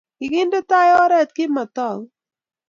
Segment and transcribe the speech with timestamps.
[0.17, 2.05] kikinde tai oret kimataku